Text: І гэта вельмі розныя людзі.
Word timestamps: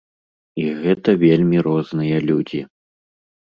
І 0.63 0.63
гэта 0.83 1.15
вельмі 1.25 1.57
розныя 1.69 2.25
людзі. 2.31 2.65